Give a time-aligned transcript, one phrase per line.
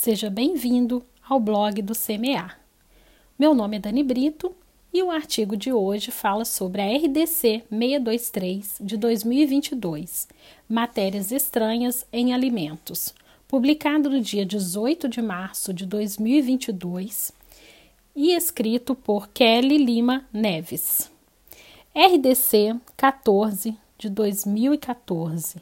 [0.00, 2.52] Seja bem-vindo ao blog do CMA.
[3.38, 4.50] Meu nome é Dani Brito
[4.90, 10.26] e o artigo de hoje fala sobre a RDC 623 de 2022,
[10.66, 13.14] Matérias Estranhas em Alimentos,
[13.46, 17.30] publicado no dia 18 de março de 2022
[18.16, 21.12] e escrito por Kelly Lima Neves.
[21.94, 25.58] RDC 14 de 2014.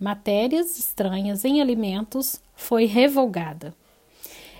[0.00, 3.72] Matérias estranhas em alimentos foi revogada.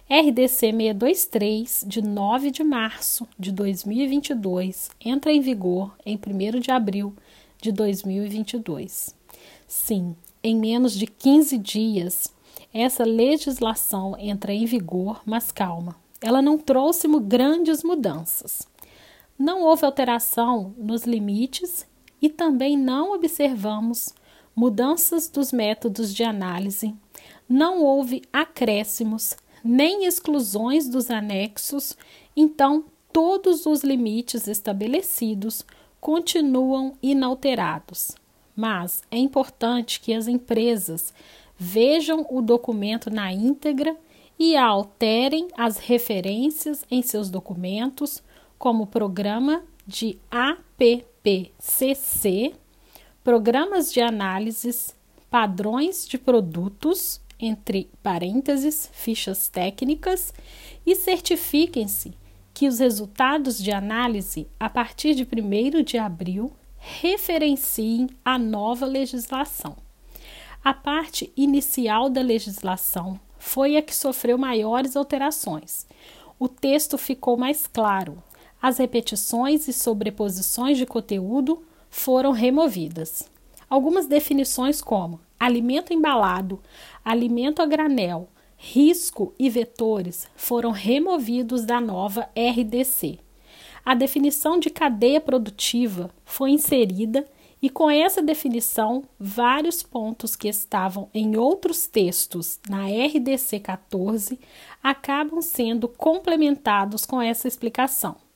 [0.08, 7.12] RDC 623, de 9 de março de 2022, entra em vigor em 1 de abril
[7.60, 9.14] de 2022.
[9.66, 12.32] Sim, em menos de 15 dias,
[12.72, 18.66] essa legislação entra em vigor, mas calma, ela não trouxe grandes mudanças.
[19.36, 21.84] Não houve alteração nos limites
[22.22, 24.14] e também não observamos
[24.54, 26.94] mudanças dos métodos de análise,
[27.48, 31.96] não houve acréscimos nem exclusões dos anexos,
[32.36, 35.64] então todos os limites estabelecidos
[36.00, 38.14] continuam inalterados.
[38.54, 41.12] Mas é importante que as empresas
[41.56, 43.96] vejam o documento na íntegra
[44.38, 48.22] e alterem as referências em seus documentos,
[48.58, 50.94] como programa de APPCC
[53.28, 54.96] programas de análises,
[55.30, 60.32] padrões de produtos, entre parênteses, fichas técnicas,
[60.84, 62.14] e certifiquem-se
[62.52, 69.76] que os resultados de análise a partir de 1 de abril referenciem a nova legislação.
[70.64, 75.86] A parte inicial da legislação foi a que sofreu maiores alterações.
[76.38, 78.22] O texto ficou mais claro.
[78.60, 83.30] As repetições e sobreposições de conteúdo foram removidas.
[83.70, 86.60] Algumas definições, como alimento embalado,
[87.04, 93.18] alimento a granel, risco e vetores, foram removidos da nova RDC.
[93.84, 97.24] A definição de cadeia produtiva foi inserida
[97.60, 104.38] e com essa definição, vários pontos que estavam em outros textos na RDC 14
[104.82, 108.27] acabam sendo complementados com essa explicação.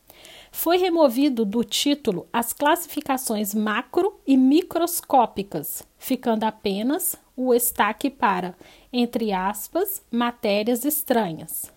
[0.54, 8.54] Foi removido do título as classificações macro e microscópicas, ficando apenas o destaque para,
[8.92, 11.72] entre aspas, matérias estranhas.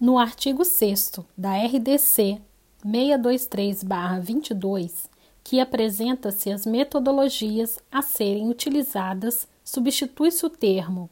[0.00, 2.40] No artigo 6 da RDC
[2.82, 5.12] 623/22,
[5.44, 11.08] que apresenta-se as metodologias a serem utilizadas, substitui-se o termo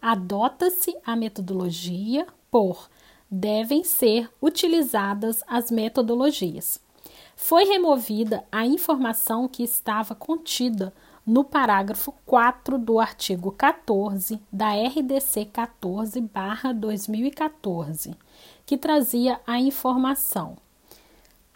[0.00, 2.88] adota-se a metodologia por
[3.30, 6.80] devem ser utilizadas as metodologias.
[7.34, 10.94] Foi removida a informação que estava contida
[11.26, 18.14] no parágrafo 4 do artigo 14 da RDC 14/2014,
[18.64, 20.56] que trazia a informação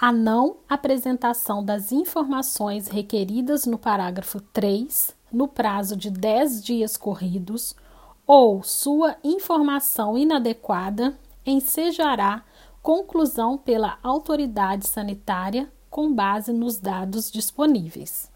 [0.00, 7.76] a não apresentação das informações requeridas no parágrafo 3 no prazo de 10 dias corridos
[8.26, 12.42] ou sua informação inadequada ensejará
[12.82, 18.30] conclusão pela autoridade sanitária com base nos dados disponíveis.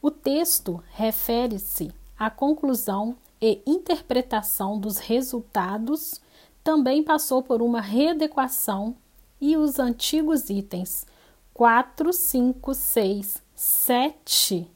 [0.00, 6.20] O texto refere-se à conclusão e interpretação dos resultados,
[6.62, 8.94] também passou por uma readequação
[9.42, 11.04] e os antigos itens
[11.52, 14.70] 4, 5, 6, 7